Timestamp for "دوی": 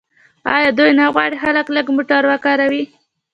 0.77-0.91